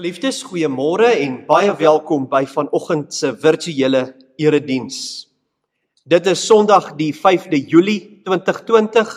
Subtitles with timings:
[0.00, 5.26] Geliefdes, goeiemôre en baie welkom by vanoggend se virtuele erediens.
[6.08, 9.10] Dit is Sondag die 5de Julie 2020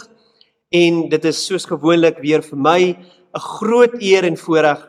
[0.76, 4.84] en dit is soos gewoonlik weer vir my 'n groot eer en voorreg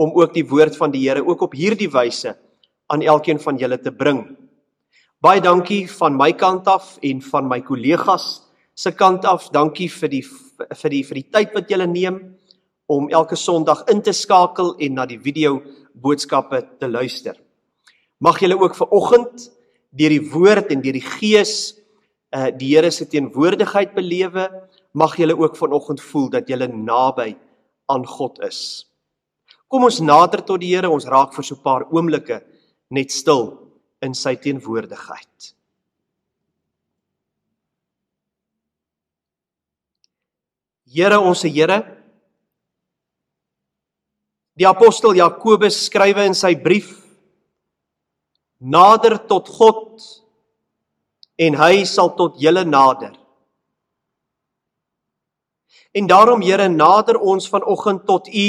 [0.00, 2.32] om ook die woord van die Here ook op hierdie wyse
[2.88, 4.24] aan elkeen van julle te bring.
[5.20, 8.40] Baie dankie van my kant af en van my kollegas
[8.74, 9.50] se kant af.
[9.52, 10.24] Dankie vir die
[10.74, 12.34] vir die vir die tyd wat julle neem
[12.86, 15.62] om elke Sondag in te skakel en na die video
[15.94, 17.36] boodskappe te luister.
[18.20, 19.48] Mag julle ook ver oggend
[19.94, 21.74] deur die woord en deur die gees
[22.34, 24.48] uh die Here se teenwoordigheid belewe.
[24.92, 27.36] Mag julle ook vanoggend voel dat julle naby
[27.86, 28.86] aan God is.
[29.68, 32.42] Kom ons nader tot die Here, ons raak vir so 'n paar oomblikke
[32.90, 33.70] net stil
[34.02, 35.54] in sy teenwoordigheid.
[40.86, 41.93] Here ons se Here
[44.54, 46.92] Die apostel Jakobus skrywe in sy brief
[48.64, 50.04] nader tot God
[51.42, 53.16] en hy sal tot julle nader.
[55.94, 58.46] En daarom Here nader ons vanoggend tot u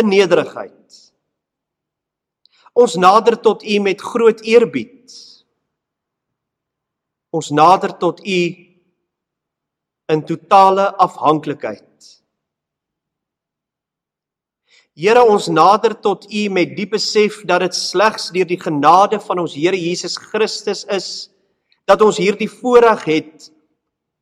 [0.00, 0.76] in nederigheid.
[2.72, 5.12] Ons nader tot u met groot eerbied.
[7.30, 8.40] Ons nader tot u
[10.10, 12.19] in totale afhanklikheid.
[15.00, 19.40] Here ons nader tot U met diep besef dat dit slegs deur die genade van
[19.40, 21.08] ons Here Jesus Christus is
[21.88, 23.48] dat ons hierdie voorreg het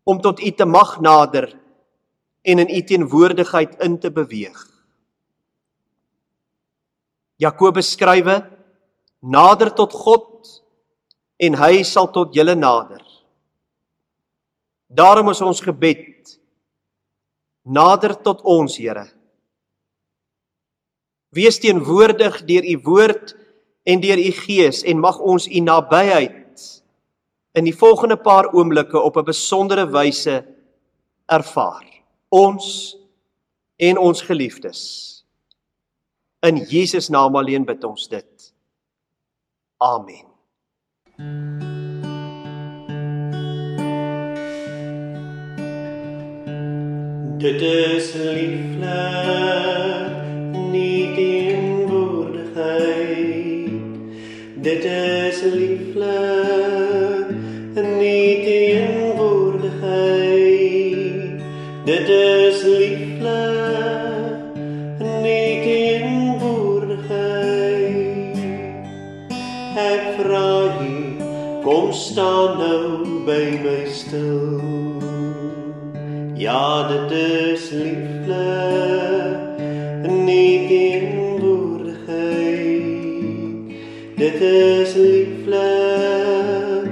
[0.07, 1.51] om tot U te mag nader
[2.47, 4.61] en in U teenwoordigheid in te beweeg.
[7.43, 8.39] Jakobus skrywe:
[9.19, 10.47] Nader tot God
[11.43, 13.03] en hy sal tot julle nader.
[14.87, 16.39] Daarom is ons gebed:
[17.67, 19.18] Nader tot ons, Here.
[21.29, 23.35] Wees teenwoordig deur u woord
[23.85, 26.37] en deur u gees en mag ons u nabyheid
[27.59, 30.45] in die volgende paar oomblikke op 'n besondere wyse
[31.27, 31.85] ervaar.
[32.29, 32.97] Ons
[33.77, 34.81] en ons geliefdes.
[36.41, 38.55] In Jesus naam alleen bid ons dit.
[39.77, 40.27] Amen.
[47.39, 49.58] Dit is lieflik
[54.61, 57.27] Dit is lieflik
[57.99, 61.41] nie teenwoordigheid.
[61.85, 64.57] Dit is lieflik
[65.23, 68.39] nie teenwoordigheid.
[69.79, 71.15] Ek vra U,
[71.63, 74.59] kom staan nou by my stil.
[76.35, 78.98] Ja, dit is lieflik
[84.39, 86.87] Dit is lieflik,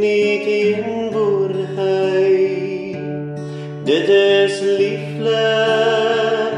[0.00, 2.96] nie teenwoordigheid.
[3.84, 6.54] Dit is lieflik,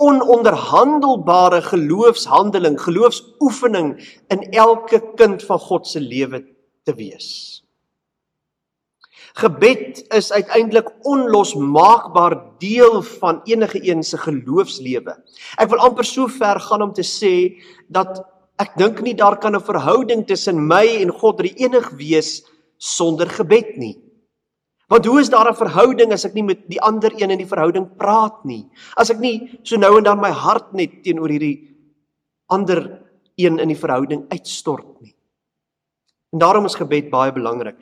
[0.00, 3.92] ononderhandelbare geloofshandeling, geloofsoefening
[4.32, 6.40] in elke kind van God se lewe
[6.88, 7.60] te wees.
[9.36, 15.14] Gebed is uiteindelik onlosmaakbaar deel van enige een se geloofslewe.
[15.60, 18.24] Ek wil amper so ver gaan om te sê dat
[18.60, 22.42] ek dink nie daar kan 'n verhouding tussen my en God enig wees
[22.78, 23.96] sonder gebed nie.
[24.90, 27.46] Want hoe is daar 'n verhouding as ek nie met die ander een in die
[27.46, 28.66] verhouding praat nie?
[28.96, 31.68] As ek nie so nou en dan my hart net teenoor hierdie
[32.48, 33.00] ander
[33.36, 35.14] een in die verhouding uitstort nie.
[36.32, 37.76] En daarom is gebed baie belangrik.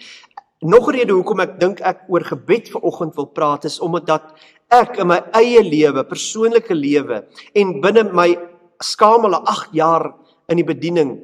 [0.61, 4.23] Nog 'n rede hoekom ek dink ek oor gebed vanoggend wil praat is omdat
[4.71, 8.37] ek in my eie lewe, persoonlike lewe en binne my
[8.83, 10.15] skamele 8 jaar
[10.49, 11.17] in die bediening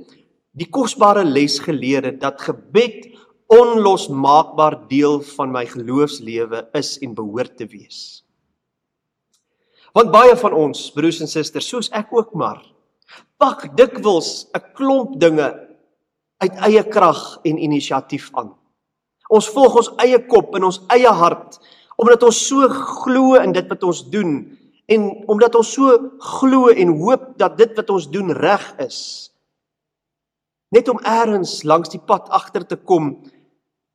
[0.55, 3.09] die kosbare les geleer het dat gebed
[3.53, 8.23] onlosmaakbaar deel van my geloofslewe is en behoort te wees.
[9.95, 12.63] Want baie van ons, broers en susters, soos ek ook maar,
[13.39, 15.49] pak dikwels 'n klomp dinge
[16.43, 18.55] uit eie krag en inisiatief aan.
[19.29, 21.61] Ons volg ons eie kop en ons eie hart
[21.97, 25.97] omdat ons so glo in dit wat ons doen en omdat ons so
[26.39, 29.31] glo en hoop dat dit wat ons doen reg is.
[30.75, 33.23] Net om eers langs die pad agter te kom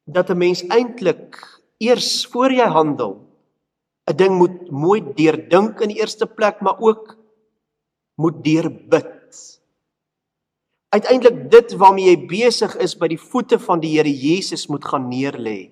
[0.05, 1.37] dat 'n mens eintlik
[1.77, 3.29] eers voor jy handel
[4.09, 7.17] 'n ding moet mooi deurdink in die eerste plek, maar ook
[8.15, 9.59] moet deurbid.
[10.89, 15.09] Uiteindelik dit waarmee jy besig is by die voete van die Here Jesus moet gaan
[15.09, 15.71] neerlê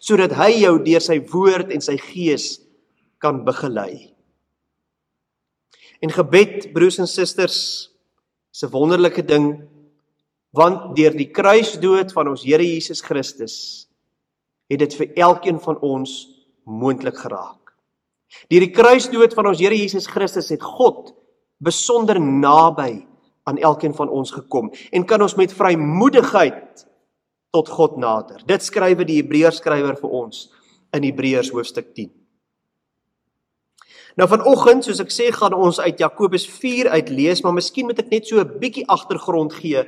[0.00, 2.62] sodat hy jou deur sy woord en sy gees
[3.20, 4.13] kan begelei.
[6.00, 7.90] En gebed, broers en susters,
[8.54, 9.68] is 'n wonderlike ding
[10.54, 13.88] want deur die kruisdood van ons Here Jesus Christus
[14.70, 16.28] het dit vir elkeen van ons
[16.64, 17.74] moontlik geraak.
[18.48, 21.12] Deur die kruisdood van ons Here Jesus Christus het God
[21.58, 23.06] besonder naby
[23.44, 26.86] aan elkeen van ons gekom en kan ons met vrymoedigheid
[27.54, 28.42] tot God nader.
[28.46, 30.48] Dit skrywe die Hebreërs skrywer vir ons
[30.94, 32.10] in Hebreërs hoofstuk 10.
[34.14, 37.98] Nou vanoggend, soos ek sê, gaan ons uit Jakobus 4 uit lees, maar miskien moet
[37.98, 39.82] ek net so 'n bietjie agtergrond gee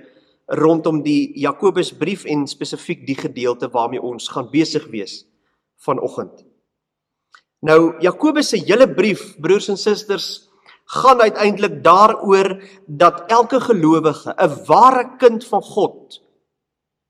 [0.47, 5.27] rondom die Jakobusbrief en spesifiek die gedeelte waarmee ons gaan besig wees
[5.83, 6.45] vanoggend.
[7.63, 10.49] Nou Jakobus se hele brief, broers en susters,
[10.87, 16.23] gaan uiteindelik daaroor dat elke gelowige, 'n ware kind van God,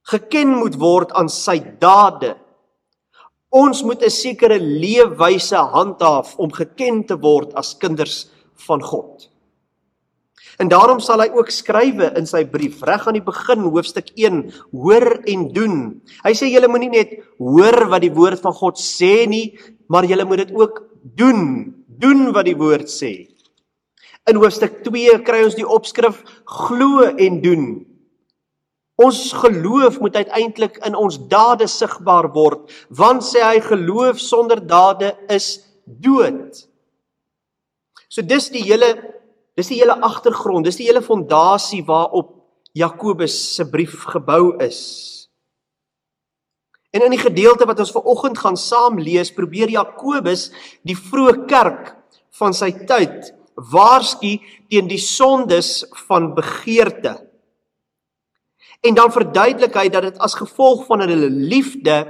[0.03, 2.37] geken moet word aan sy dade.
[3.51, 8.29] Ons moet 'n sekere leefwyse handhaaf om geken te word as kinders
[8.67, 9.29] van God.
[10.59, 14.53] En daarom sal hy ook skrywe in sy brief reg aan die begin hoofstuk 1
[14.73, 16.01] hoor en doen.
[16.25, 19.59] Hy sê julle moenie net hoor wat die woord van God sê nie,
[19.89, 20.83] maar julle moet dit ook
[21.17, 21.75] doen.
[21.87, 23.29] Doen wat die woord sê.
[24.27, 27.86] In hoofstuk 2 kry ons die opskrif glo en doen.
[28.97, 35.13] Ons geloof moet uiteindelik in ons dade sigbaar word, want sê hy geloof sonder dade
[35.29, 36.65] is dood.
[38.09, 38.95] So dis die hele
[39.57, 42.35] Dis die hele agtergrond, dis die hele fondasie waarop
[42.77, 44.81] Jakobus se brief gebou is.
[46.93, 50.51] En in die gedeelte wat ons ver oggend gaan saam lees, probeer Jakobus
[50.85, 51.95] die vroeë kerk
[52.37, 53.33] van sy tyd
[53.73, 54.35] waarsku
[54.69, 57.17] teen die sondes van begeerte.
[58.85, 62.03] En dan verduidelik hy dat dit as gevolg van hulle liefde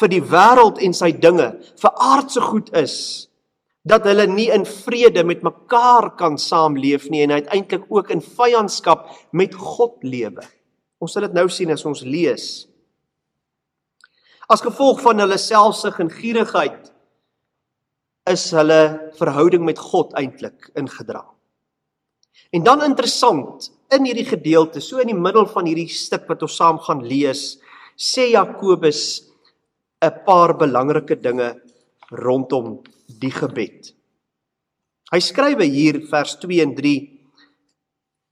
[0.00, 2.96] vir die wêreld en sy dinge, vir aardse goed is
[3.82, 9.08] dat hulle nie in vrede met mekaar kan saamleef nie en uiteindelik ook in vyandskap
[9.34, 10.44] met God lewe.
[11.02, 12.46] Ons sal dit nou sien as ons lees.
[14.46, 16.92] As gevolg van hulle selfsug en gierigheid
[18.30, 21.24] is hulle verhouding met God eintlik ingedra.
[22.54, 26.56] En dan interessant, in hierdie gedeelte, so in die middel van hierdie stuk wat ons
[26.56, 27.58] saam gaan lees,
[27.96, 29.28] sê Jakobus
[30.02, 31.60] 'n paar belangrike dinge
[32.10, 33.92] rondom die gebed.
[35.12, 36.96] Hy skrywe hier vers 2 en 3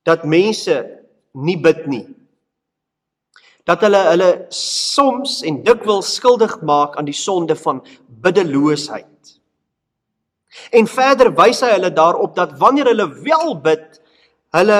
[0.08, 0.76] dat mense
[1.34, 2.06] nie bid nie.
[3.68, 9.36] Dat hulle hulle soms en dikwels skuldig maak aan die sonde van biddeloosheid.
[10.74, 14.00] En verder wys hy hulle daarop dat wanneer hulle wel bid,
[14.56, 14.78] hulle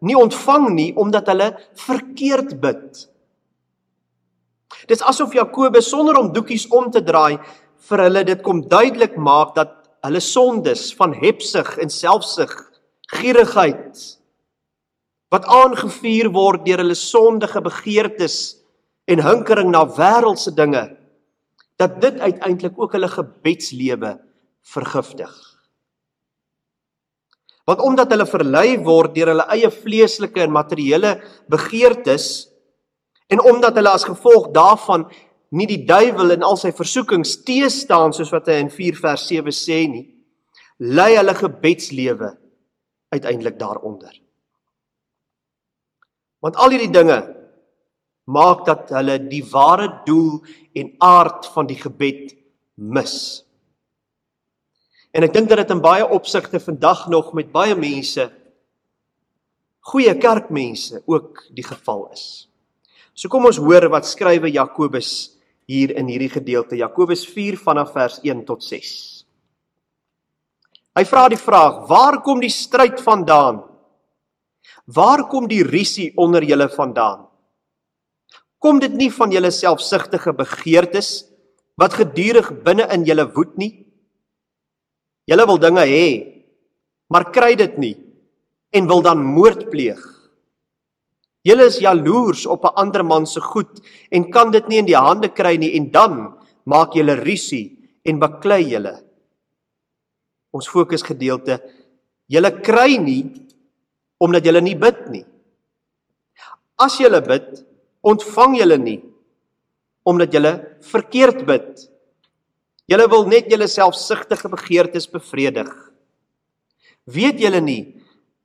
[0.00, 1.52] nie ontvang nie omdat hulle
[1.86, 3.06] verkeerd bid.
[4.88, 7.38] Dis asof Jakobus sonder om doekies om te draai
[7.88, 9.74] vir hulle dit kom duidelik maak dat
[10.06, 12.52] hulle sondes van hebsug en selfsug,
[13.08, 13.98] gierigheid
[15.32, 18.38] wat aangevuur word deur hulle sondige begeertes
[19.08, 20.84] en hinkering na wêreldse dinge
[21.80, 24.16] dat dit uiteindelik ook hulle gebedslewe
[24.66, 25.47] vergiftig.
[27.68, 31.18] Want omdat hulle verlei word deur hulle eie vleeslike en materiële
[31.52, 32.48] begeertes
[33.28, 35.04] en omdat hulle as gevolg daarvan
[35.52, 39.52] nie die duiwel en al sy versoekings teestaan soos wat hy in 4 vers 7
[39.56, 40.06] sê nie,
[40.78, 42.32] lei hulle gebedslewe
[43.12, 44.12] uiteindelik daaronder.
[46.44, 47.18] Want al hierdie dinge
[48.28, 50.38] maak dat hulle die ware doel
[50.76, 52.36] en aard van die gebed
[52.76, 53.16] mis.
[55.12, 58.28] En ek dink dat dit in baie opsigte vandag nog met baie mense
[59.88, 62.48] goeie kerkmense ook die geval is.
[63.16, 65.38] So kom ons hoor wat skrywe Jakobus
[65.68, 68.92] hier in hierdie gedeelte Jakobus 4 vanaf vers 1 tot 6.
[70.98, 73.62] Hy vra die vraag: Waar kom die stryd vandaan?
[74.86, 77.26] Waar kom die risie onder julle vandaan?
[78.58, 81.28] Kom dit nie van julle selfsugtige begeertes
[81.78, 83.87] wat gedurig binne in julle woed nie?
[85.28, 86.08] Julle wil dinge hê,
[87.12, 87.96] maar kry dit nie
[88.72, 90.00] en wil dan moord pleeg.
[91.44, 93.80] Julle is jaloers op 'n ander man se goed
[94.10, 98.18] en kan dit nie in die hande kry nie en dan maak julle rusie en
[98.18, 98.94] baklei julle.
[100.52, 101.60] Ons fokus gedeelte
[102.26, 103.24] julle kry nie
[104.20, 105.24] omdat julle nie bid nie.
[106.78, 107.64] As julle bid,
[108.02, 109.00] ontvang julle nie
[110.04, 111.88] omdat julle verkeerd bid.
[112.88, 115.70] Julle wil net julle selfsugtige begeertes bevredig.
[117.04, 117.82] Weet julle nie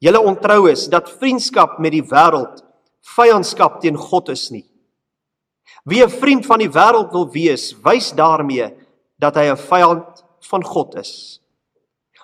[0.04, 2.60] julle ontrou is dat vriendskap met die wêreld
[3.16, 4.66] vyandskap teen God is nie.
[5.86, 8.72] Wie 'n vriend van die wêreld wil wees, wys daarmee
[9.20, 11.40] dat hy 'n vyand van God is.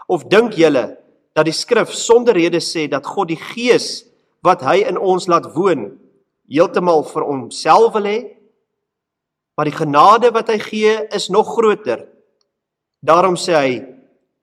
[0.07, 0.97] Of dink julle
[1.33, 4.03] dat die skrif sonder rede sê dat God die gees
[4.43, 5.99] wat hy in ons laat woon
[6.49, 8.35] heeltemal vir homself wil hê?
[9.55, 12.08] Maar die genade wat hy gee is nog groter.
[12.99, 13.73] Daarom sê hy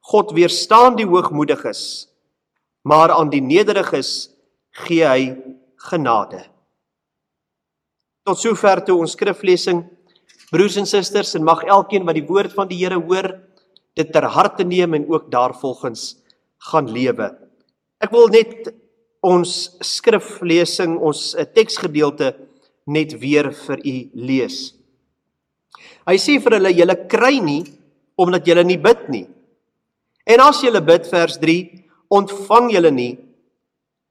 [0.06, 2.06] God weerstaan die hoogmoediges,
[2.86, 4.30] maar aan die nederiges
[4.86, 5.34] gee hy
[5.88, 6.44] genade.
[8.26, 9.84] Tot sover toe ons skriflesing.
[10.50, 13.32] Broers en susters, en mag elkeen wat die woord van die Here hoor,
[13.98, 16.14] dit ter harte neem en ook daarvolgens
[16.70, 17.32] gaan lewe.
[17.98, 18.70] Ek wil net
[19.26, 22.34] ons skriflesing, ons eh, teksgedeelte
[22.86, 23.96] net weer vir u
[24.28, 24.58] lees.
[26.06, 27.64] Hy sê vir hulle julle kry nie
[28.16, 29.26] omdat julle nie bid nie.
[30.26, 31.56] En as julle bid vers 3,
[32.10, 33.12] ontvang julle nie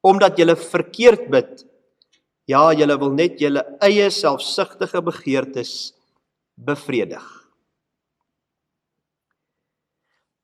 [0.05, 1.63] omdat julle verkeerd bid.
[2.45, 5.95] Ja, julle wil net julle eie selfsugtige begeertes
[6.53, 7.23] bevredig.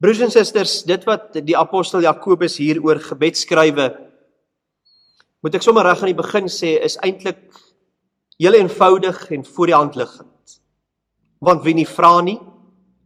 [0.01, 3.91] Broers en susters, dit wat die apostel Jakobus hier oor gebed skrywe,
[5.45, 7.43] moet ek sommer reg aan die begin sê, is eintlik
[8.41, 10.57] heel eenvoudig en voor die hand liggend.
[11.37, 12.39] Want wie nie vra nie,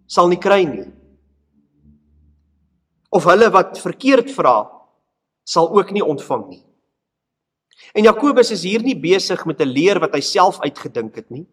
[0.07, 0.85] sal nie kry nie.
[3.15, 4.65] Of hulle wat verkeerd vra,
[5.45, 6.63] sal ook nie ontvang nie.
[7.95, 11.45] En Jakobus is hier nie besig met 'n leer wat hy self uitgedink het nie.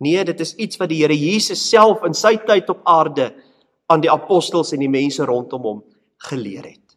[0.00, 3.34] Nee, dit is iets wat die Here Jesus self in sy tyd op aarde
[3.86, 5.84] aan die apostels en die mense rondom hom
[6.18, 6.96] geleer het.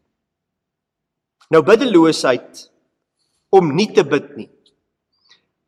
[1.49, 2.71] Nou biddeloosheid
[3.49, 4.49] om nie te bid nie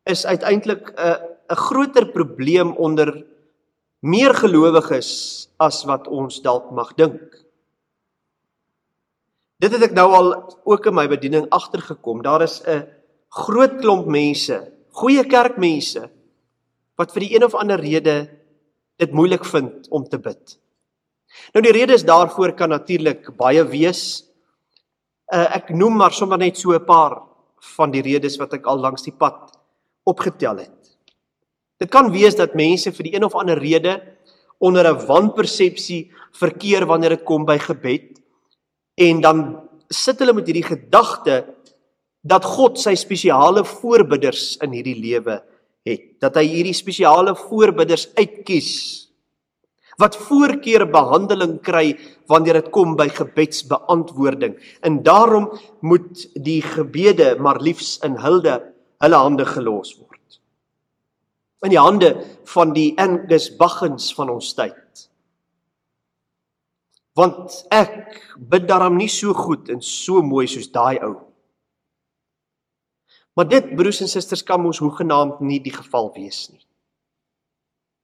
[0.04, 1.18] is uiteindelik 'n
[1.50, 3.26] 'n groter probleem onder
[4.04, 5.10] meer gelowiges
[5.62, 7.40] as wat ons dalk mag dink.
[9.62, 10.32] Dit het ek nou al
[10.68, 12.20] ook in my bediening agtergekom.
[12.22, 12.84] Daar is 'n
[13.30, 16.10] groot klomp mense, goeie kerkmense
[16.96, 18.28] wat vir die een of ander rede
[18.98, 20.58] dit moeilik vind om te bid.
[21.54, 24.24] Nou die redes daarvoor kan natuurlik baie wees.
[25.32, 27.22] Uh, ek noem maar sommer net so 'n paar
[27.76, 29.58] van die redes wat ek al langs die pad
[30.04, 30.73] opgetel het.
[31.78, 34.00] Dit kan wees dat mense vir die een of ander rede
[34.58, 38.14] onder 'n wanpersepsie verkeer wanneer dit kom by gebed
[38.94, 39.38] En dan
[39.88, 41.42] sit hulle met hierdie gedagte
[42.24, 45.40] dat God sy spesiale voorbidders in hierdie lewe
[45.84, 46.04] het.
[46.22, 48.74] Dat hy hierdie spesiale voorbidders uitkies
[50.00, 51.92] wat voorkeur behandeling kry
[52.26, 54.56] wanneer dit kom by gebedsbeantwoording.
[54.82, 55.52] En daarom
[55.86, 58.56] moet die gebede maar liefs in hulde
[59.04, 60.13] hulle hande gelos word.
[61.64, 62.12] In die hande
[62.52, 64.82] van die Angus Baggens van ons tyd
[67.14, 71.14] want ek bid daarom nie so goed en so mooi soos daai ou.
[73.38, 76.62] Maar dit broers en susters kan ons hoegenaamd nie die geval wees nie.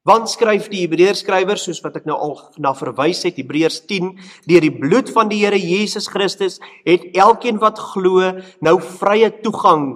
[0.06, 4.14] Want skryf die Hebreërs skrywer soos wat ek nou al na verwys het Hebreërs 10
[4.48, 8.30] deur die bloed van die Here Jesus Christus het elkeen wat glo
[8.64, 9.92] nou vrye toegang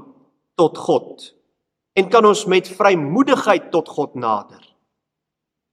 [0.60, 1.30] tot God
[1.94, 4.62] en kan ons met vrymoedigheid tot God nader.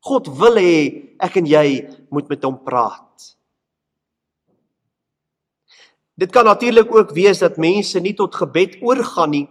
[0.05, 0.75] God wil hê
[1.21, 1.67] ek en jy
[2.13, 3.07] moet met hom praat.
[6.17, 9.47] Dit kan natuurlik ook wees dat mense nie tot gebed oorgaan nie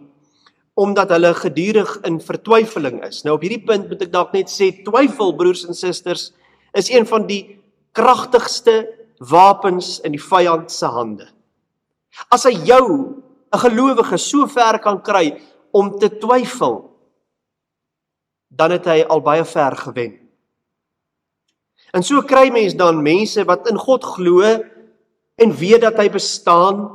[0.80, 3.24] omdat hulle gedurig in vertwyfeling is.
[3.26, 6.30] Nou op hierdie punt moet ek dalk net sê twyfel broers en susters
[6.78, 7.58] is een van die
[7.92, 8.86] kragtigste
[9.18, 11.26] wapens in die vyand se hande.
[12.32, 13.18] As hy jou
[13.52, 15.40] 'n gelowige so ver kan kry
[15.72, 16.82] om te twyfel,
[18.50, 20.16] dan het hy al baie ver gewen.
[21.94, 24.46] En so kry mens dan mense wat in God glo
[25.40, 26.86] en weet dat hy bestaan,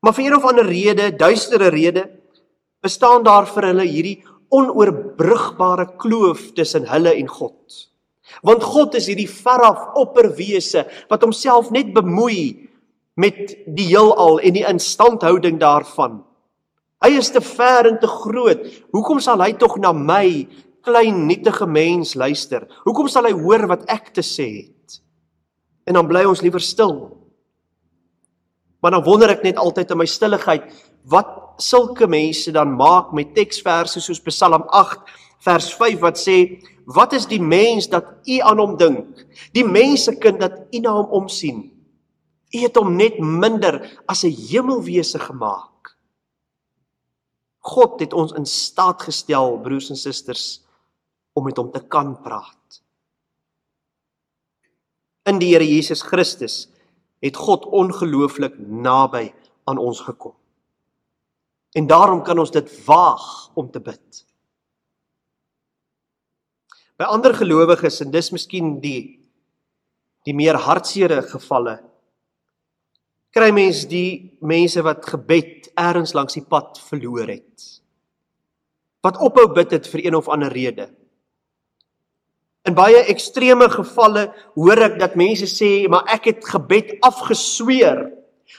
[0.00, 2.06] maar vir een of ander rede, duistere rede,
[2.80, 4.18] bestaan daar vir hulle hierdie
[4.50, 7.86] onoorbrigbare kloof tussen hulle en God.
[8.46, 12.70] Want God is hierdie veraf opperwese wat homself net bemoei
[13.20, 16.20] met die heelal en die instandhouding daarvan.
[17.00, 18.60] Hy is te ver en te groot.
[18.92, 20.44] Hoekom sal hy tog na my
[20.84, 22.66] klein nietige mens luister?
[22.84, 25.00] Hoekom sal hy hoor wat ek te sê het?
[25.88, 27.08] En dan bly ons liewer stil.
[28.84, 30.68] Maar dan wonder ek net altyd in my stilligheid,
[31.08, 35.08] wat sulke mense dan maak met teksverse soos Psalm 8
[35.44, 39.24] vers 5 wat sê, "Wat is die mens dat u aan hom dink?
[39.52, 41.70] Die mensekind dat u na hom omsien?
[42.52, 45.79] U het hom net minder as 'n hemelwese gemaak."
[47.60, 50.62] God het ons in staat gestel, broers en susters,
[51.36, 52.80] om met hom te kan praat.
[55.28, 56.64] In die Here Jesus Christus
[57.20, 59.28] het God ongelooflik naby
[59.68, 60.34] aan ons gekom.
[61.76, 64.24] En daarom kan ons dit waag om te bid.
[66.98, 69.18] By ander gelowiges en dis miskien die
[70.28, 71.78] die meer hartseere gevalle
[73.34, 77.66] kry mens die mense wat gebed ergens langs die pad verloor het.
[79.04, 80.90] Wat ophou bid het vir een of ander rede.
[82.68, 84.26] In baie ekstreme gevalle
[84.58, 88.12] hoor ek dat mense sê, "Maar ek het gebed afgesweer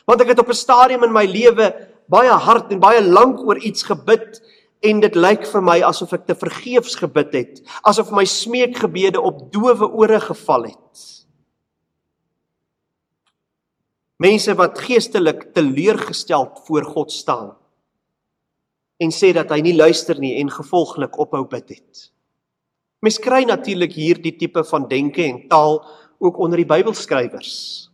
[0.07, 3.57] want ek het op 'n stadium in my lewe baie hard en baie lank oor
[3.57, 4.41] iets gebid
[4.81, 9.51] en dit lyk vir my asof ek te vergeefs gebid het, asof my smeekgebede op
[9.51, 11.20] doewe ore geval het."
[14.21, 17.55] Mense wat geestelik teleurgesteld voor God staan
[19.01, 22.01] en sê dat hy nie luister nie en gevolglik ophou bid het.
[23.01, 25.79] Mens kry natuurlik hierdie tipe van denke en taal
[26.21, 27.89] ook onder die Bybelskrywers.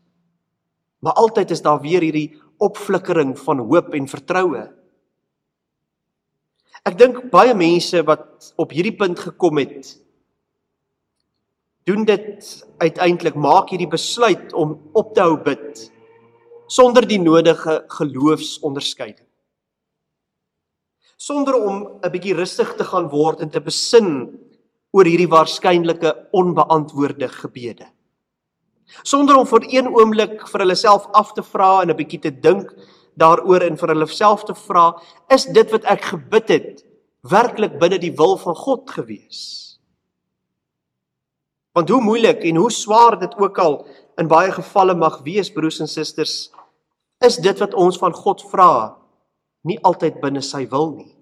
[1.00, 4.66] Maar altyd is daar weer hierdie opflikkering van hoop en vertroue.
[6.84, 9.96] Ek dink baie mense wat op hierdie punt gekom het,
[11.88, 12.52] doen dit
[12.84, 15.88] uiteindelik maak hierdie besluit om op te hou bid
[16.68, 19.28] sonder die nodige geloofsonderskeiding.
[21.18, 24.40] Sonder om 'n bietjie rustig te gaan word en te besin
[24.92, 27.88] oor hierdie waarskynlike onbeantwoorde gebede.
[29.04, 32.32] Sonder om vir een oomblik vir hulle self af te vra en 'n bietjie te
[32.32, 32.74] dink
[33.18, 36.86] daaroor en vir hulle self te vra, is dit wat ek gebid het
[37.22, 39.80] werklik binne die wil van God gewees?
[41.74, 43.86] Want hoe moeilik en hoe swaar dit ook al
[44.18, 46.52] in baie gevalle mag wees broers en susters,
[47.26, 48.72] is dit wat ons van God vra
[49.68, 51.14] nie altyd binne sy wil nie.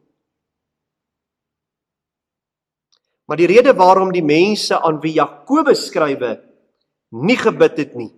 [3.26, 6.36] Maar die rede waarom die mense aan wie Jakobus skrywe
[7.26, 8.12] nie gebid het nie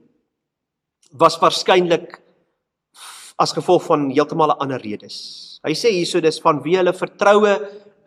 [1.15, 2.17] was waarskynlik
[3.39, 5.59] as gevolg van heeltemal 'n ander redes.
[5.63, 7.53] Hy sê hierso dis van wie hulle vertroue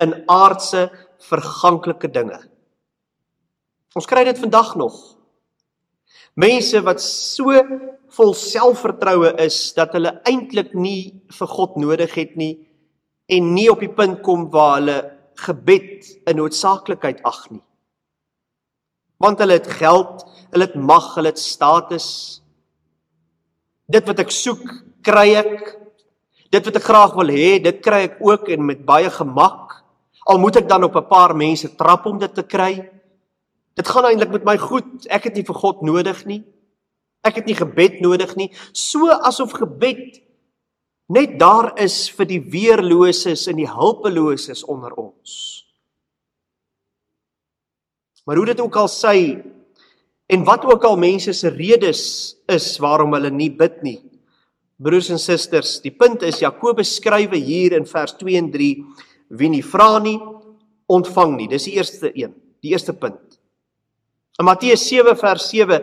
[0.01, 2.41] in aardse verganklike dinge.
[3.95, 5.17] Ons kry dit vandag nog.
[6.39, 7.55] Mense wat so
[8.15, 12.55] vol selfvertroue is dat hulle eintlik nie vir God nodig het nie
[13.31, 14.99] en nie op die punt kom waar hulle
[15.41, 17.63] gebed 'n noodsaaklikheid ag nie.
[19.19, 22.41] Want hulle het geld, hulle het mag, hulle het status.
[23.89, 24.63] Dit wat ek soek,
[25.03, 25.77] kry ek.
[26.51, 29.85] Dit wat ek graag wil hê, dit kry ek ook en met baie gemak.
[30.27, 32.91] Al moet ek dan op 'n paar mense trap om dit te kry.
[33.81, 35.07] Dit gaan eintlik met my goed.
[35.09, 36.43] Ek het nie vir God nodig nie.
[37.25, 38.51] Ek het nie gebed nodig nie.
[38.77, 40.21] So asof gebed
[41.11, 45.33] net daar is vir die weerloses en die hulpeloses onder ons.
[48.29, 49.17] Maar hoe dit ook al sê
[50.31, 52.03] en wat ook al mense se redes
[52.53, 53.99] is waarom hulle nie bid nie.
[54.81, 58.71] Broers en susters, die punt is Jakobus skrywe hier in vers 2 en 3
[59.41, 60.19] wie nie vra nie
[60.91, 61.49] ontvang nie.
[61.51, 62.37] Dis die eerste een.
[62.63, 63.30] Die eerste punt.
[64.41, 65.81] In Matteus 7 vers 7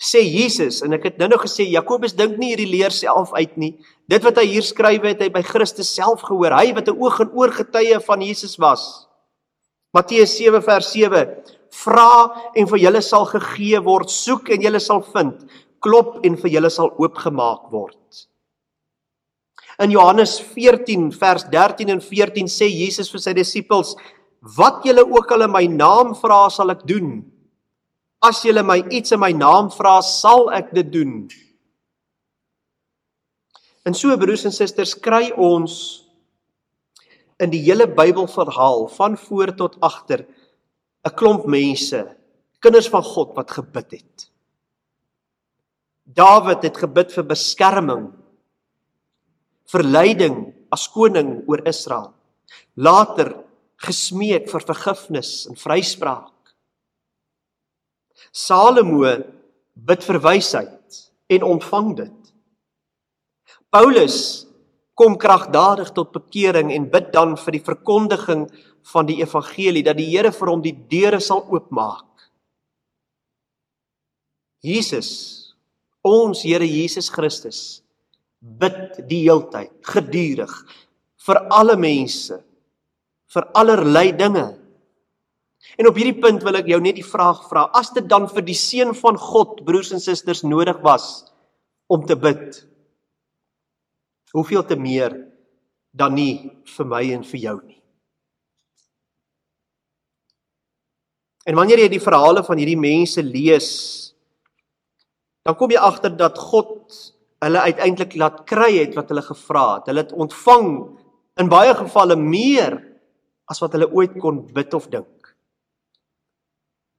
[0.00, 3.74] sê Jesus en ek het nou-nou gesê Jakobus dink nie hierdie leer self uit nie.
[4.08, 6.56] Dit wat hy hier skryf het hy by Christus self gehoor.
[6.56, 9.06] Hy wat 'n oog en oor getuie van Jesus was.
[9.92, 11.26] Matteus 7 vers 7
[11.68, 15.44] Vra en vir julle sal gegee word, soek en julle sal vind,
[15.84, 18.24] klop en vir julle sal oopgemaak word.
[19.78, 23.96] In Johannes 14 vers 13 en 14 sê Jesus vir sy disippels:
[24.56, 27.37] "Wat julle ook al in my naam vra, sal ek doen."
[28.24, 31.28] As julle my iets in my naam vra, sal ek dit doen.
[33.86, 36.04] En so broers en susters, kry ons
[37.38, 40.26] in die hele Bybelverhaal van voor tot agter
[41.06, 42.00] 'n klomp mense,
[42.60, 44.30] kinders van God wat gebid het.
[46.04, 48.12] Dawid het gebid vir beskerming,
[49.72, 52.14] vir leiding as koning oor Israel.
[52.76, 53.44] Later
[53.76, 56.32] gesmeek vir vergifnis en vryspraak.
[58.32, 59.14] Salomo
[59.74, 62.18] bid vir wysheid en ontvang dit.
[63.70, 64.46] Paulus
[64.98, 68.48] kom kragtadig tot bekering en bid dan vir die verkondiging
[68.92, 72.06] van die evangelie dat die Here vir hom die deure sal oopmaak.
[74.64, 75.54] Jesus,
[76.02, 77.82] ons Here Jesus Christus,
[78.40, 80.52] bid die heeltyd, gedurig
[81.26, 82.40] vir alle mense,
[83.28, 84.46] vir allerlei dinge
[85.78, 88.44] En op hierdie punt wil ek jou net die vraag vra: As dit dan vir
[88.46, 91.26] die seun van God, broers en susters, nodig was
[91.88, 92.60] om te bid,
[94.36, 95.16] hoeveel te meer
[95.96, 97.78] dan nie vir my en vir jou nie.
[101.48, 103.68] En wanneer jy die verhale van hierdie mense lees,
[105.48, 106.92] dan kom jy agter dat God
[107.40, 109.88] hulle uiteindelik laat kry het wat hulle gevra het.
[109.88, 110.68] Hulle het ontvang
[111.40, 112.76] in baie gevalle meer
[113.48, 115.17] as wat hulle ooit kon bid of dink.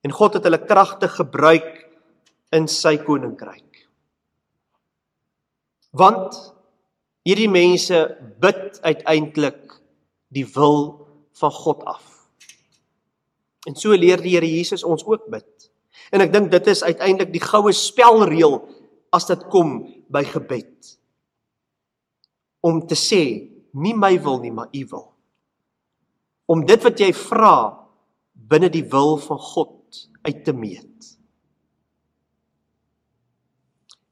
[0.05, 1.73] En God het hulle kragtig gebruik
[2.55, 3.83] in sy koninkryk.
[5.91, 6.37] Want
[7.27, 7.97] hierdie mense
[8.41, 9.75] bid uiteindelik
[10.33, 11.07] die wil
[11.39, 12.05] van God af.
[13.67, 15.69] En so leer die Here Jesus ons ook bid.
[16.13, 18.61] En ek dink dit is uiteindelik die goue spelreël
[19.13, 20.95] as dit kom by gebed.
[22.65, 23.23] Om te sê,
[23.73, 25.05] nie my wil nie, maar U wil.
[26.49, 27.55] Om dit wat jy vra
[28.49, 29.78] binne die wil van God
[30.21, 31.17] uit te meet.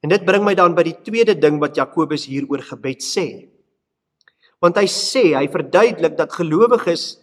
[0.05, 3.27] En dit bring my dan by die tweede ding wat Jakobus hier oor gebed sê.
[4.63, 7.17] Want hy sê, hy verduidelik dat gelowiges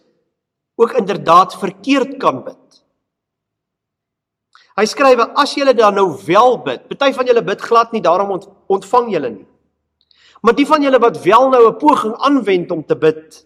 [0.79, 2.81] ook inderdaad verkeerd kan bid.
[4.75, 8.39] Hy skryf: "As julle dan nou wel bid, party van julle bid glad nie, daarom
[8.67, 9.47] ontvang julle nie.
[10.43, 13.45] Maar die van julle wat wel nou 'n poging aanwend om te bid,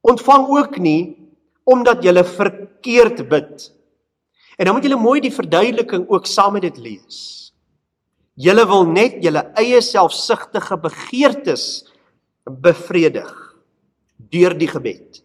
[0.00, 1.16] ontvang ook nie
[1.64, 3.72] omdat julle verkeerd bid."
[4.56, 7.18] En dan moet julle mooi die verduideliking ook saam met dit lees.
[8.34, 11.66] Julle wil net julle eie selfsugtige begeertes
[12.44, 13.30] bevredig
[14.32, 15.20] deur die gebed.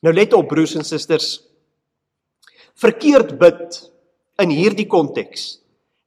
[0.00, 1.38] Nou let op broers en susters.
[2.80, 3.78] Verkeerd bid
[4.40, 5.60] in hierdie konteks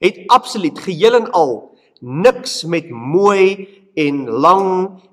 [0.03, 1.53] het absoluut geheel en al
[2.01, 4.69] niks met mooi en lang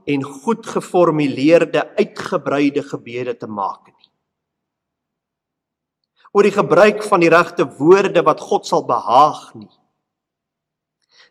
[0.09, 4.00] en goed geformuleerde uitgebreide gebede te maak nie
[6.31, 9.71] oor die gebruik van die regte woorde wat God sal behaag nie.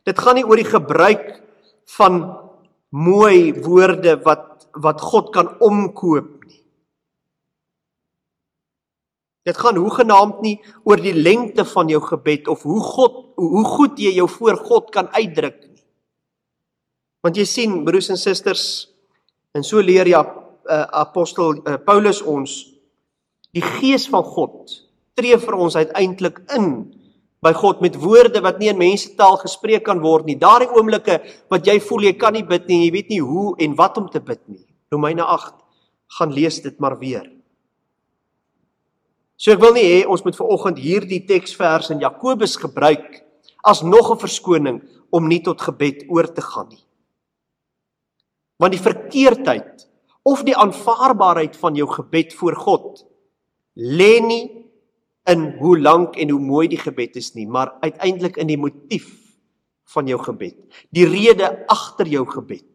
[0.08, 1.26] Dit gaan nie oor die gebruik
[1.96, 2.22] van
[2.90, 4.46] mooi woorde wat
[4.80, 6.60] wat God kan omkoop nie.
[9.48, 14.00] Dit gaan hoegenaamd nie oor die lengte van jou gebed of hoe God hoe goed
[14.00, 15.84] jy jou voor God kan uitdruk nie.
[17.24, 18.66] Want jy sien broers en susters
[19.56, 22.60] en so leer ja uh, apostel uh, Paulus ons
[23.56, 24.76] die gees van God
[25.16, 26.70] tree vir ons uiteindelik in
[27.42, 30.36] by God met woorde wat nie in mensetaal gespreek kan word nie.
[30.36, 33.78] Daardie oomblikke wat jy voel jy kan nie bid nie, jy weet nie hoe en
[33.80, 34.66] wat om te bid nie.
[34.92, 35.56] Romeine 8
[36.18, 37.28] gaan lees dit maar weer.
[39.40, 43.22] So ek wil nie hê ons moet vanoggend hierdie teksvers in Jakobus gebruik
[43.64, 46.84] as nog 'n verskoning om nie tot gebed oor te gaan nie.
[48.60, 49.88] Want die verkeerdheid
[50.24, 53.06] of die aanvaarbaarheid van jou gebed voor God
[53.76, 54.69] lê nie
[55.30, 59.10] in hoe lank en hoe mooi die gebed is nie, maar uiteindelik in die motief
[59.94, 60.58] van jou gebed.
[60.96, 62.68] Die rede agter jou gebed.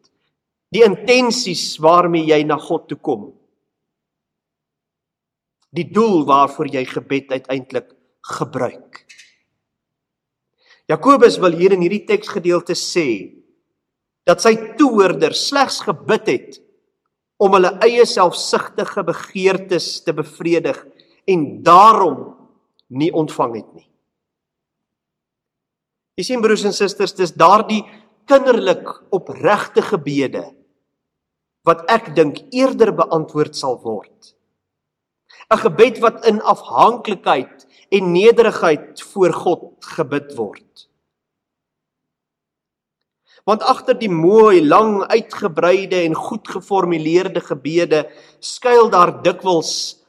[0.73, 3.29] Die intensies waarmee jy na God toe kom.
[5.75, 7.91] Die doel waarvoor jy gebed uiteindelik
[8.35, 9.03] gebruik.
[10.89, 13.07] Jakobus wil hier in hierdie teksgedeelte sê
[14.25, 16.59] dat sy toehoorders slegs gebid het
[17.41, 20.77] om hulle eie selfsugtige begeertes te bevredig
[21.29, 22.34] en daarom
[22.87, 23.87] nie ontvang het nie.
[26.15, 27.83] Jy sien broers en susters, dis daardie
[28.29, 30.45] kinderlik opregte gebede
[31.65, 34.35] wat ek dink eerder beantwoord sal word.
[35.49, 40.87] 'n Gebed wat in afhanklikheid en nederigheid voor God gebid word.
[43.45, 48.07] Want agter die mooi, lang uitgebreide en goed geformuleerde gebede
[48.39, 50.01] skuil daar dikwels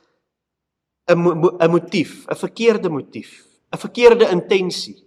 [1.09, 1.19] 'n
[1.61, 5.07] 'n motief, 'n verkeerde motief, 'n verkeerde intensie.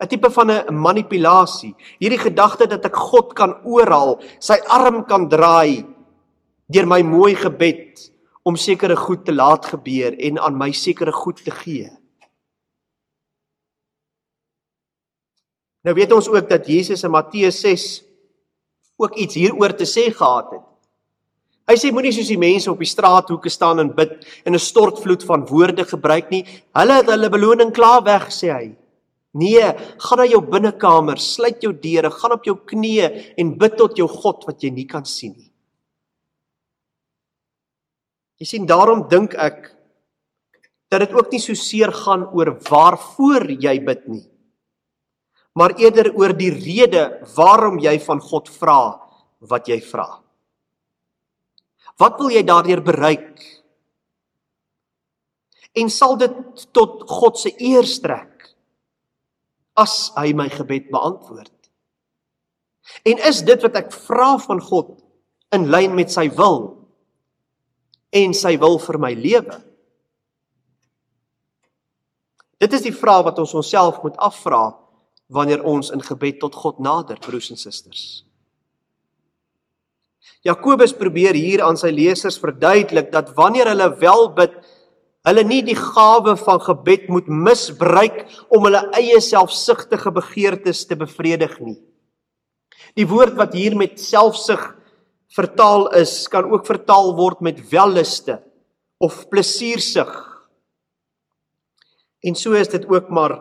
[0.00, 1.74] 'n tipe van 'n manipulasie.
[1.98, 5.86] Hierdie gedagte dat ek God kan oorhaal, sy arm kan draai
[6.66, 8.10] deur my mooi gebed
[8.42, 11.90] om sekere goed te laat gebeur en aan my sekere goed te gee.
[15.84, 18.04] Nou weet ons ook dat Jesus in Matteus 6
[18.96, 20.73] ook iets hieroor te sê gehad het.
[21.64, 25.24] Hy sê moenie soos die mense op die straathoeke staan en bid en 'n stortvloed
[25.24, 26.44] van woorde gebruik nie.
[26.74, 28.76] Hulle het hulle beloning klaar weg, sê hy.
[29.34, 33.96] Nee, gaan na jou binnekamer, sluit jou deure, gaan op jou knieë en bid tot
[33.96, 35.50] jou God wat jy nie kan sien nie.
[38.38, 39.74] Jy sien daarom dink ek
[40.90, 44.34] dat dit ook nie so seer gaan oor waarvoor jy bid nie
[45.54, 47.04] maar eerder oor die rede
[47.36, 48.80] waarom jy van God vra
[49.44, 50.23] wat jy vra.
[52.00, 53.42] Wat wil jy daardeur bereik?
[55.74, 58.30] En sal dit tot God se eer strek
[59.78, 61.50] as hy my gebed beantwoord?
[63.02, 64.98] En is dit wat ek vra van God
[65.54, 66.74] in lyn met sy wil
[68.14, 69.56] en sy wil vir my lewe?
[72.62, 74.68] Dit is die vraag wat ons onsself moet afvra
[75.34, 78.24] wanneer ons in gebed tot God nader, broers en susters.
[80.44, 84.52] Jakobus probeer hier aan sy lesers verduidelik dat wanneer hulle wel bid,
[85.24, 91.56] hulle nie die gawe van gebed moet misbruik om hulle eie selfsugtige begeertes te bevredig
[91.64, 91.78] nie.
[92.94, 94.74] Die woord wat hier met selfsug
[95.34, 98.38] vertaal is, kan ook vertaal word met welluste
[99.00, 100.12] of plesiersug.
[102.24, 103.40] En so is dit ook maar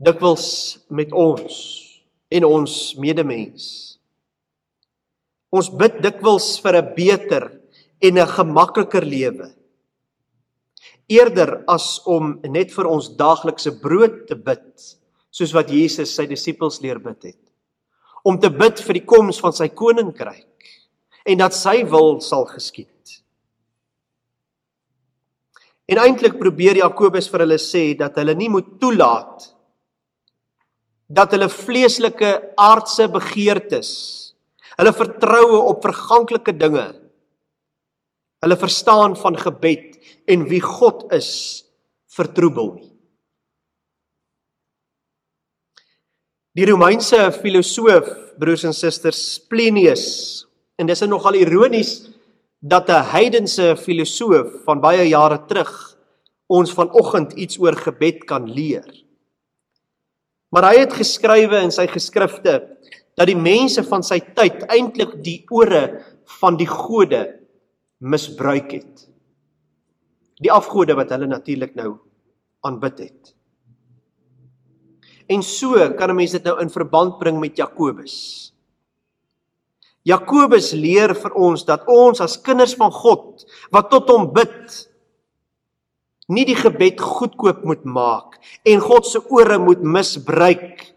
[0.00, 1.60] dikwels met ons
[2.32, 3.91] en ons medemens.
[5.52, 7.44] Ons bid dikwels vir 'n beter
[8.00, 9.52] en 'n gemakliker lewe.
[11.08, 14.96] Eerder as om net vir ons daaglikse brood te bid,
[15.30, 17.42] soos wat Jesus sy disippels leer bid het.
[18.24, 20.46] Om te bid vir die koms van sy koninkryk
[21.26, 22.88] en dat sy wil sal geskied.
[25.88, 29.50] En eintlik probeer Jakobus vir hulle sê dat hulle nie moet toelaat
[31.12, 34.31] dat hulle vleeslike aardse begeertes,
[34.82, 36.88] hulle vertroue op verganklike dinge,
[38.42, 41.62] hulle verstaan van gebed en wie God is,
[42.10, 42.88] vertroebel nie.
[46.58, 48.10] Die Romeinse filosoof,
[48.42, 50.04] broers en susters, Plinius,
[50.76, 52.10] en dis nogal ironies
[52.60, 55.96] dat 'n heidense filosoof van baie jare terug
[56.48, 58.84] ons vanoggend iets oor gebed kan leer.
[60.50, 62.60] Maar hy het geskrywe in sy geskrifte
[63.16, 66.02] dat die mense van sy tyd eintlik die ore
[66.40, 67.22] van die gode
[68.02, 69.06] misbruik het.
[70.42, 71.96] Die afgode wat hulle natuurlik nou
[72.66, 73.34] aanbid het.
[75.30, 78.52] En so kan 'n mens dit nou in verband bring met Jakobus.
[80.02, 84.88] Jakobus leer vir ons dat ons as kinders van God wat tot hom bid,
[86.28, 90.91] nie die gebed goedkoop moet maak en God se ore moet misbruik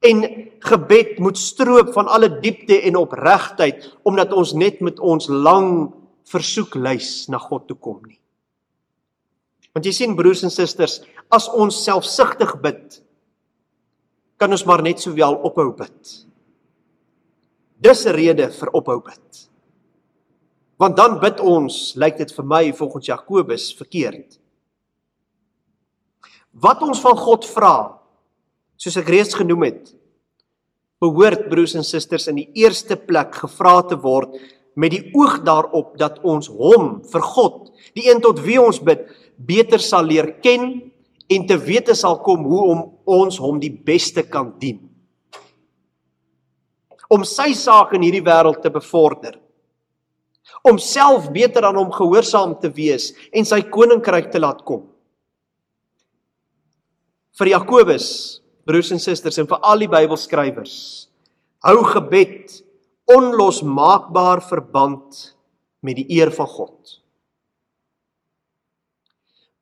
[0.00, 0.22] en
[0.62, 5.90] gebed moet stroop van alle diepte en opregtheid omdat ons net met ons lang
[6.28, 8.18] versoeklys na God toe kom nie.
[9.74, 13.00] Want jy sien broers en susters, as ons selfsugtig bid,
[14.38, 16.14] kan ons maar net sowel ophou bid.
[17.78, 19.48] Dis 'n rede vir ophou bid.
[20.78, 24.38] Want dan bid ons, lyk dit vir my volgens Jakobus verkeerd.
[26.52, 27.97] Wat ons van God vra,
[28.78, 29.94] soos ek reeds genoem het,
[31.02, 34.34] behoort broers en susters in die eerste plek gevra te word
[34.78, 39.08] met die oog daarop dat ons hom vir God, die een tot wie ons bid,
[39.38, 40.70] beter sal leer ken
[41.28, 42.84] en te wete sal kom hoe om
[43.18, 44.80] ons hom die beste kan dien.
[47.10, 49.38] Om sy saak in hierdie wêreld te bevorder
[50.66, 54.86] om self beter aan hom gehoorsaam te wees en sy koninkryk te laat kom.
[57.38, 58.08] Vir Jakobus,
[58.68, 60.76] broers en susters en vir al die Bybelskrywers,
[61.64, 62.60] hou gebed
[63.08, 65.28] onlosmaakbaar verband
[65.80, 66.98] met die eer van God.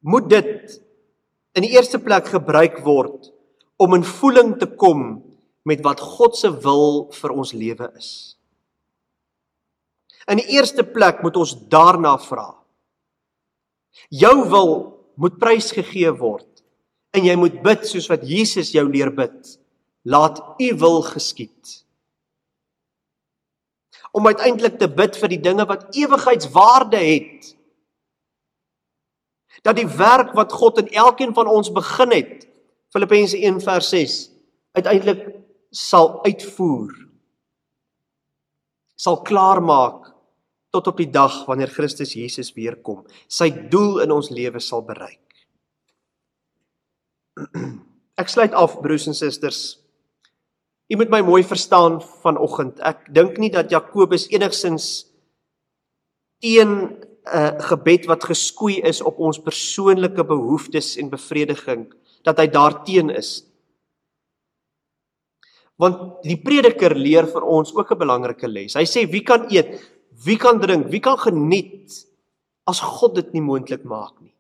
[0.07, 0.77] moet dit
[1.59, 3.33] in die eerste plek gebruik word
[3.83, 5.19] om in voeling te kom
[5.67, 8.11] met wat God se wil vir ons lewe is.
[10.31, 12.53] In die eerste plek moet ons daarna vra.
[14.11, 14.73] Jou wil
[15.19, 16.46] moet prys gegee word
[17.17, 19.57] en jy moet bid soos wat Jesus jou leer bid.
[20.07, 21.81] Laat U wil geskied.
[24.17, 27.51] Om uiteindelik te bid vir die dinge wat ewigheidswaarde het.
[29.65, 32.47] Dat die werk wat God in elkeen van ons begin het,
[32.95, 34.15] Filippense 1 vers 6,
[34.79, 35.25] uiteindelik
[35.75, 36.95] sal uitvoer.
[38.97, 40.13] Sal klaarmaak
[40.73, 43.03] tot op die dag wanneer Christus Jesus weer kom.
[43.29, 45.26] Sy doel in ons lewe sal bereik.
[48.21, 49.79] Ek sluit af broers en susters.
[50.89, 52.79] U moet my mooi verstaan vanoggend.
[52.81, 55.09] Ek dink nie dat Jakobus enigsins
[56.41, 56.71] teen
[57.27, 61.89] 'n uh, gebed wat geskoei is op ons persoonlike behoeftes en bevrediging
[62.23, 63.43] dat hy daarteen is.
[65.77, 68.75] Want die prediker leer vir ons ook 'n belangrike les.
[68.75, 69.83] Hy sê wie kan eet,
[70.25, 72.07] wie kan drink, wie kan geniet
[72.65, 74.36] as God dit nie moontlik maak nie.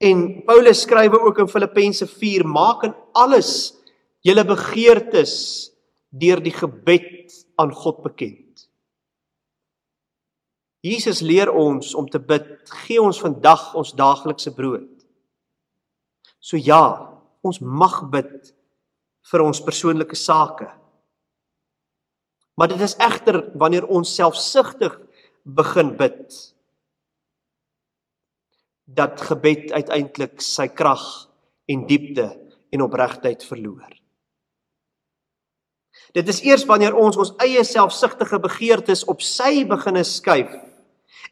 [0.00, 3.74] En Paulus skrywe ook in Filippense 4: Maak in alles
[4.24, 5.34] julle begeertes
[6.08, 8.64] deur die gebed aan God bekend.
[10.80, 12.48] Jesus leer ons om te bid:
[12.86, 14.88] Gee ons vandag ons daaglikse brood.
[16.40, 17.12] So ja,
[17.44, 18.54] ons mag bid
[19.30, 20.70] vir ons persoonlike sake.
[22.56, 24.96] Maar dit is egter wanneer ons selfsugtig
[25.44, 26.49] begin bid
[28.94, 31.04] dat gebed uiteindelik sy krag
[31.70, 32.28] en diepte
[32.70, 33.90] en opregtheid verloor.
[36.16, 40.50] Dit is eers wanneer ons ons eie selfsugtige begeertes op sy beginne skuif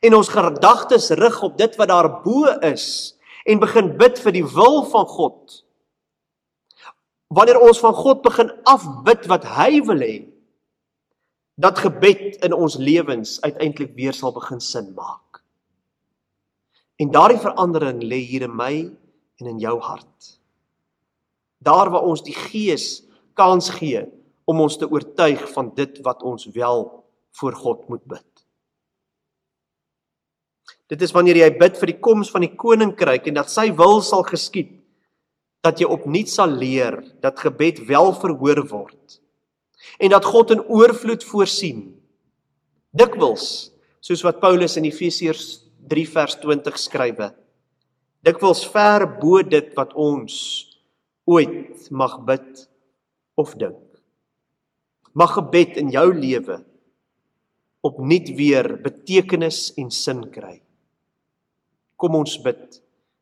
[0.06, 3.16] en ons gedagtes rig op dit wat daarbo is
[3.48, 5.62] en begin bid vir die wil van God.
[7.34, 10.16] Wanneer ons van God begin afbid wat hy wil hê,
[11.58, 15.27] dat gebed in ons lewens uiteindelik weer sal begin sin maak.
[16.98, 18.72] En daardie verandering lê hier in my
[19.38, 20.38] en in jou hart.
[21.62, 23.04] Daar waar ons die Gees
[23.38, 24.02] kans gee
[24.48, 26.86] om ons te oortuig van dit wat ons wel
[27.38, 28.26] voor God moet bid.
[30.88, 34.00] Dit is wanneer jy bid vir die koms van die koninkryk en dat sy wil
[34.02, 34.72] sal geskied
[35.66, 39.18] dat jy opnuut sal leer dat gebed wel verhoor word
[40.02, 41.82] en dat God in oorvloed voorsien.
[42.94, 43.70] Dikwels,
[44.02, 47.28] soos wat Paulus in Efesiërs 3 vers 20 skrywe.
[48.26, 50.34] Dikwels ver bo dit wat ons
[51.28, 52.64] ooit mag bid
[53.38, 53.84] of dink.
[55.14, 56.60] Mag gebed in jou lewe
[57.86, 60.58] opnuut weer betekenis en sin kry.
[61.98, 62.80] Kom ons bid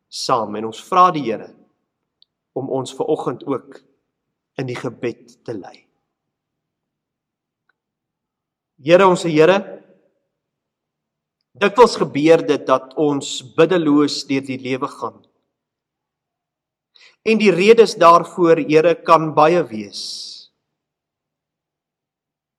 [0.09, 1.51] saam en ons vra die Here
[2.57, 3.81] om ons ver oggend ook
[4.57, 5.85] in die gebed te lei.
[8.81, 9.76] Here ons Here
[11.57, 15.17] Dikwels gebeur dit dat ons biddeloos deur die lewe gaan.
[17.27, 20.01] En die redes daarvoor, Here, kan baie wees.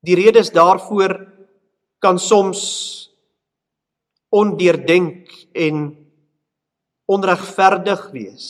[0.05, 1.15] Die redes daarvoor
[2.03, 2.63] kan soms
[4.29, 5.87] ondeurdenk en
[7.07, 8.49] onregverdig wees.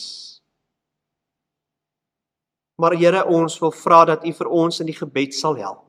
[2.81, 5.88] Maar Here, ons wil vra dat U vir ons in die gebed sal help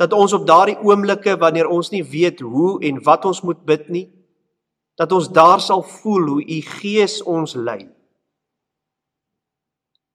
[0.00, 3.88] dat ons op daardie oomblikke wanneer ons nie weet hoe en wat ons moet bid
[3.88, 4.06] nie
[5.00, 7.88] dat ons daar sal voel hoe u gees ons lei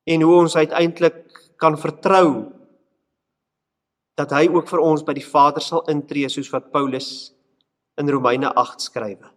[0.07, 1.25] en hoe ons uiteindelik
[1.59, 2.57] kan vertrou
[4.17, 7.09] dat hy ook vir ons by die Vader sal intree soos wat Paulus
[8.01, 9.29] in Romeine 8 skrywe.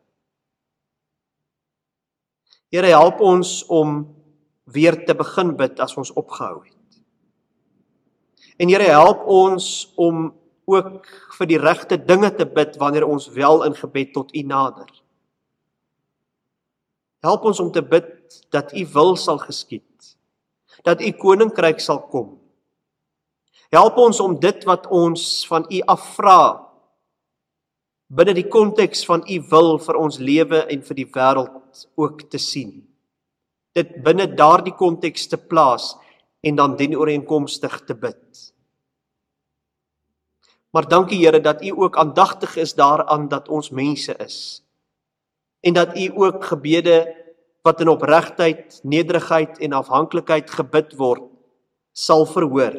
[2.72, 4.02] Here help ons om
[4.70, 6.79] weer te begin bid as ons opgehou het.
[8.60, 10.28] En Here help ons om
[10.68, 11.06] ook
[11.38, 14.90] vir die regte dinge te bid wanneer ons wel in gebed tot U nader.
[17.24, 20.12] Help ons om te bid dat U wil sal geskied.
[20.84, 22.36] Dat U koninkryk sal kom.
[23.72, 26.40] Help ons om dit wat ons van U afvra
[28.10, 32.40] binne die konteks van U wil vir ons lewe en vir die wêreld ook te
[32.42, 32.80] sien.
[33.76, 35.92] Dit binne daardie konteks te plaas
[36.40, 38.52] en dan dien ooreenkomstig te bid.
[40.70, 44.64] Maar dankie Here dat U ook aandagtig is daaraan dat ons mense is.
[45.60, 47.16] En dat U ook gebede
[47.62, 51.22] wat in opregtheid, nederigheid en afhanklikheid gebid word,
[51.92, 52.78] sal verhoor.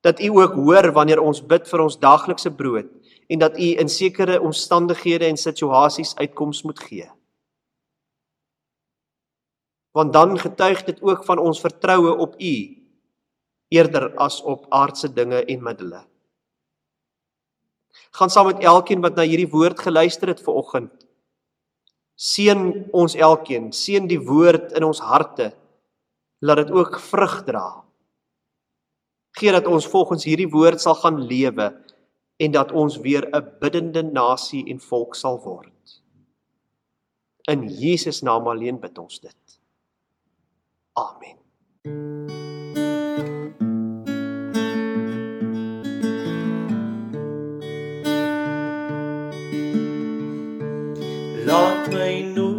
[0.00, 2.88] Dat U ook hoor wanneer ons bid vir ons daaglikse brood
[3.28, 7.10] en dat U in sekere omstandighede en situasies uitkoms moet gee.
[9.92, 12.56] Want dan getuig dit ook van ons vertroue op U
[13.72, 16.02] eerder as op aardse dinge en middele.
[18.12, 20.92] Gaan saam met elkeen wat na hierdie woord geluister het vanoggend.
[22.16, 25.52] Seën ons elkeen, seën die woord in ons harte.
[26.44, 27.66] Laat dit ook vrug dra.
[29.40, 31.72] Gee dat ons volgens hierdie woord sal gaan lewe
[32.42, 36.02] en dat ons weer 'n biddende nasie en volk sal word.
[37.48, 39.41] In Jesus naam alleen bid ons dit.
[40.96, 41.36] Amen.
[51.46, 52.51] Laat my nooit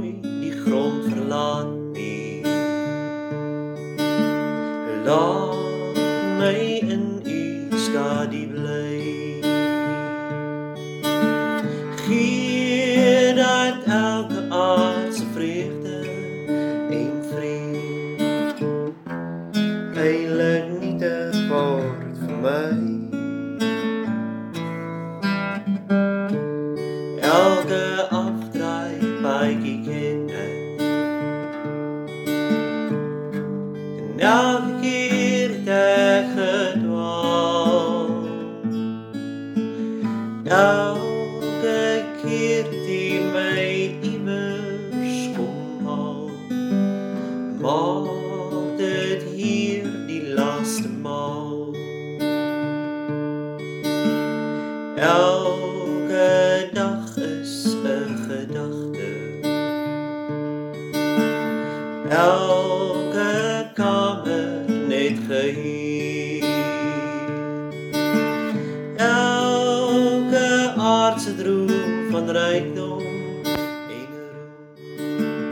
[72.25, 72.99] van rykdom
[73.43, 74.07] en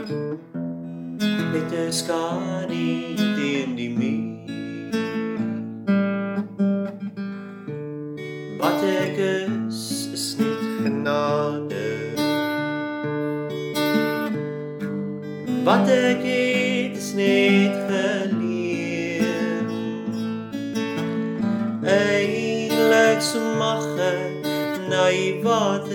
[0.08, 0.38] roem.
[1.52, 4.30] Met 'n skadu teen die muur.
[8.58, 11.86] Wat ek is, is net genade.
[15.64, 19.66] Wat ek het, is net geleer.
[21.82, 24.46] Eilik so mag ek
[24.88, 25.91] na die waters